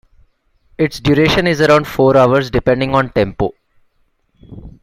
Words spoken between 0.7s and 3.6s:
Its duration is around four hours, depending on tempo.